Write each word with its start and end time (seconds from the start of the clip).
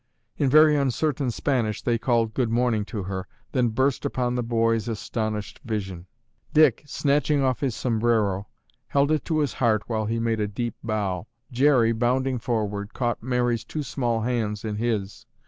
In 0.35 0.49
very 0.49 0.75
uncertain 0.75 1.29
Spanish 1.29 1.83
they 1.83 1.99
called 1.99 2.33
"Good 2.33 2.49
morning" 2.49 2.85
to 2.85 3.03
her, 3.03 3.27
then 3.51 3.67
burst 3.67 4.03
upon 4.03 4.33
the 4.33 4.41
boys' 4.41 4.87
astonished 4.87 5.59
vision. 5.63 6.07
Dick, 6.55 6.81
snatching 6.87 7.43
off 7.43 7.59
his 7.59 7.75
sombrero, 7.75 8.47
held 8.87 9.11
it 9.11 9.23
to 9.25 9.37
his 9.37 9.53
heart 9.53 9.83
while 9.85 10.07
he 10.07 10.19
made 10.19 10.39
a 10.39 10.47
deep 10.47 10.73
bow. 10.83 11.27
Jerry, 11.51 11.91
bounding 11.91 12.39
forward, 12.39 12.95
caught 12.95 13.21
Mary's 13.21 13.63
two 13.63 13.83
small 13.83 14.21
hands 14.21 14.65
in 14.65 14.77
his. 14.77 15.27